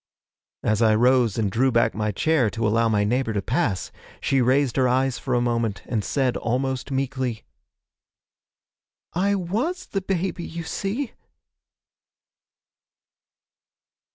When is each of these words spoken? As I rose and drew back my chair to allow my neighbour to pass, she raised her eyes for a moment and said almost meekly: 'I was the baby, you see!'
As 0.63 0.81
I 0.81 0.95
rose 0.95 1.37
and 1.37 1.51
drew 1.51 1.71
back 1.71 1.93
my 1.93 2.11
chair 2.11 2.49
to 2.49 2.67
allow 2.67 2.89
my 2.89 3.03
neighbour 3.03 3.33
to 3.33 3.41
pass, 3.43 3.91
she 4.19 4.41
raised 4.41 4.75
her 4.77 4.87
eyes 4.87 5.19
for 5.19 5.35
a 5.35 5.39
moment 5.41 5.83
and 5.85 6.03
said 6.03 6.35
almost 6.37 6.89
meekly: 6.89 7.43
'I 9.13 9.35
was 9.35 9.85
the 9.85 10.01
baby, 10.01 10.43
you 10.43 10.63
see!' 10.63 11.13